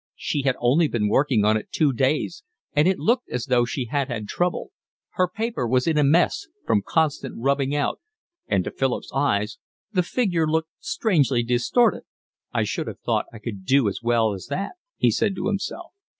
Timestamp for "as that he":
14.33-15.11